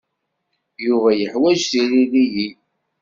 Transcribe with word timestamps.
Yuba 0.85 1.09
yeḥwaj 1.19 1.59
tiririyin. 1.71 2.55